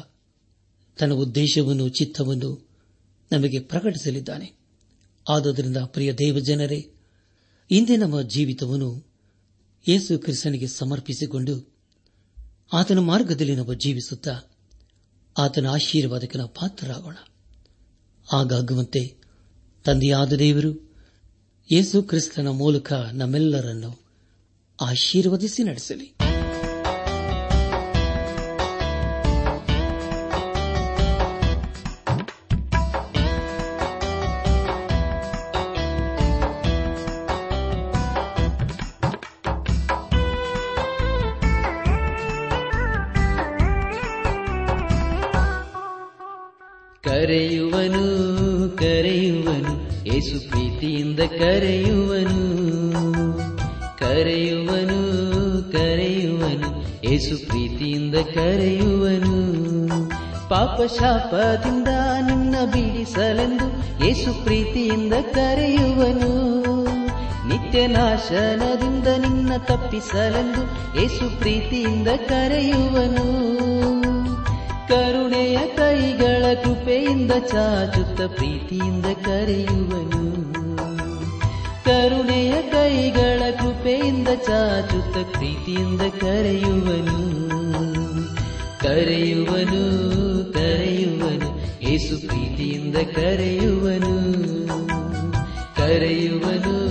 [0.99, 2.69] ತನ್ನ ಉದ್ದೇಶವನ್ನು, ಚಿತ್ತವನ್ನು
[3.31, 4.53] ನಮಗೆ ಪ್ರಕಟಿಸಲಿದ್ದಾನೆ.
[5.29, 6.91] ಆದುದರಿಂದ ಪ್ರಿಯ ದೇವಜನರೇ,
[7.71, 9.15] ಇಂದೇ ನಮ್ಮ ಜೀವಿತವನ್ನು
[9.87, 11.73] ಯೇಸು ಕ್ರಿಸ್ತನಿಗೆ ಸಮರ್ಪಿಸಿಕೊಂಡು
[12.73, 14.39] ಆತನ ಮಾರ್ಗದಲ್ಲಿ ನಾವು ಜೀವಿಸುತ್ತಾ
[15.37, 17.15] ಆತನ ಆಶೀರ್ವಾದಕ್ಕೆ ನಾವು ಪಾತ್ರರಾಗೋಣ.
[18.33, 19.15] ಆಗಾಗುವಂತೆ
[19.85, 20.95] ತಂದೆಯಾದ ದೇವರು
[21.71, 24.01] ಯೇಸು ಕ್ರಿಸ್ತನ ಮೂಲಕ ನಮ್ಮೆಲ್ಲರನ್ನು
[24.81, 26.14] ಆಶೀರ್ವದಿಸಿ ನಡೆಸಲಿ.
[47.05, 48.05] ಕರೆಯುವನು
[48.77, 52.65] ಕರೆಯುವನು ಏಸು ಪ್ರೀತಿಯಿಂದ ಕರೆಯುವನು.
[53.99, 55.11] ಕರೆಯುವನು
[55.71, 59.55] ಕರೆಯುವನು ಏಸು ಪ್ರೀತಿಯಿಂದ ಕರೆಯುವನು.
[60.49, 61.87] ಪಾಪ ಶಾಪದಿಂದ
[62.21, 63.67] ನಿನ್ನ ಬಿಡಿಸಲೆಂದು
[64.05, 66.55] ಏಸು ಪ್ರೀತಿಯಿಂದ ಕರೆಯುವನು.
[67.47, 70.61] ನಿತ್ಯ ನಾಶನದಿಂದ ನಿನ್ನ ತಪ್ಪಿಸಲೆಂದು
[71.03, 73.74] ಏಸು ಪ್ರೀತಿಯಿಂದ ಕರೆಯುವನು.
[74.87, 80.53] ಕರುಣೆಯ ಕೈಗಳ ಕೃಪೆಯಿಂದ ಚಾಚುತ್ತ ಪ್ರೀತಿಯಿಂದ ಕರೆಯುವನು.
[81.85, 87.35] ಕರುಣೆಯ ಕೈಗಳ ಕೃಪೆಯಿಂದ ಚಾಚುತ್ತ ಪ್ರೀತಿಯಿಂದ ಕರೆಯುವನು.
[88.79, 89.83] ಕರೆಯುವನು
[90.53, 94.35] ಕರೆಯುವನು, ಏಸು ಪ್ರೀತಿಯಿಂದ ಕರೆಯುವನು.
[95.77, 96.84] ಕರೆಯುವನು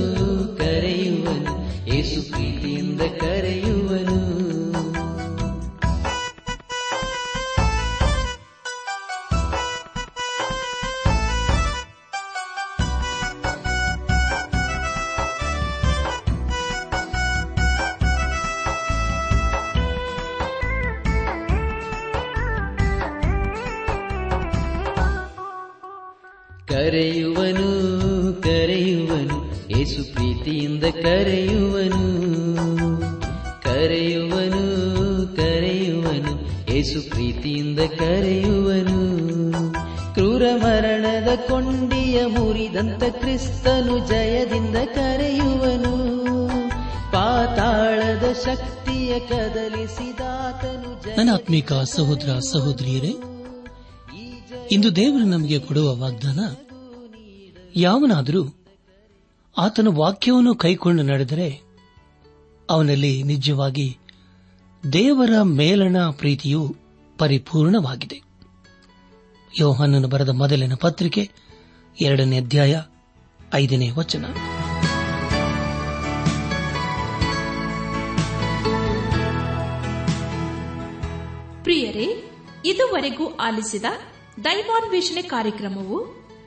[26.95, 27.69] ಕರೆಯುವನು
[28.43, 32.03] ಕರೆಯುವನು, ಏಸು ಪ್ರೀತಿಯಿಂದ ಕರೆಯುವನು.
[33.63, 34.63] ಕರೆಯುವನು
[35.37, 36.33] ಕರೆಯುವನು,
[36.73, 38.99] ಏಸು ಪ್ರೀತಿಯಿಂದ ಕರೆಯುವನು.
[40.15, 45.97] ಕ್ರೂರ ಮರಣದ ಕೊಂಡಿಯ ಮುರಿದಂತ ಕ್ರಿಸ್ತನು ಜಯದಿಂದ ಕರೆಯುವನು.
[47.13, 53.13] ಪಾತಾಳದ ಶಕ್ತಿಯ ಕದಲಿಸಿದಾತನು ನನ್ನ ಆತ್ಮೀಕ ಸಹೋದರ ಸಹೋದರಿಯರೇ,
[54.73, 56.41] ಇಂದು ದೇವರು ನಮಗೆ ಕೊಡುವ ವಾಗ್ದಾನ
[57.77, 58.55] ಯಾವನಾದರೂ
[59.59, 61.63] ಆತನ ವಾಕ್ಯವನ್ನು ಕೈಕೊಂಡು ನಡೆದರೆ
[62.71, 63.99] ಅವನಲ್ಲಿ ನಿಜವಾಗಿ
[64.93, 66.77] ದೇವರ ಮೇಲಣ ಪ್ರೀತಿಯು
[67.19, 68.23] ಪರಿಪೂರ್ಣವಾಗಿದೆ.
[69.61, 71.31] ಯೋಹಾನನ ಬರೆದ ಮೊದಲಿನ ಪತ್ರಿಕೆ
[72.01, 72.83] ಎರಡನೇ ಅಧ್ಯಾಯ
[73.55, 74.25] ಐದನೇ ವಚನ.
[81.63, 82.31] ಪ್ರಿಯರೇ,
[82.65, 83.85] ಇದುವರೆಗೂ ಆಲಿಸಿದ
[84.45, 86.24] ದೈವಾನ್ವೇಷಣೆ ಕಾರ್ಯಕ್ರಮವು